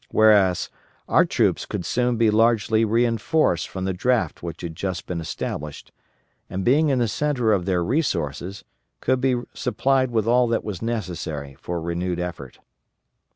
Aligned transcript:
Whereas 0.09 0.69
our 1.07 1.25
troops 1.25 1.67
could 1.67 1.85
soon 1.85 2.17
be 2.17 2.31
largely 2.31 2.83
reinforced 2.83 3.67
from 3.69 3.85
the 3.85 3.93
draft 3.93 4.41
which 4.41 4.63
had 4.63 4.75
just 4.75 5.05
been 5.05 5.21
established, 5.21 5.91
and, 6.49 6.65
being 6.65 6.89
in 6.89 6.97
the 6.97 7.07
centre 7.07 7.53
of 7.53 7.65
their 7.67 7.83
resources, 7.83 8.63
could 8.99 9.21
be 9.21 9.35
supplied 9.53 10.09
with 10.09 10.25
all 10.25 10.47
that 10.47 10.63
was 10.63 10.81
necessary 10.81 11.53
for 11.59 11.79
renewed 11.79 12.19
effort. 12.19 12.57